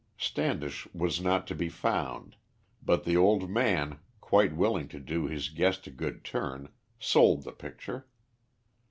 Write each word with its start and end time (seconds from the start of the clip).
Standish 0.17 0.87
was 0.95 1.21
not 1.21 1.45
to 1.45 1.53
be 1.53 1.69
found, 1.69 2.35
but 2.81 3.03
the 3.03 3.15
old 3.15 3.51
man, 3.51 3.99
quite 4.19 4.55
willing 4.55 4.87
to 4.87 4.99
do 4.99 5.27
his 5.27 5.49
guest 5.49 5.85
a 5.85 5.91
good 5.91 6.23
turn, 6.23 6.69
sold 6.99 7.43
the 7.43 7.51
picture. 7.51 8.07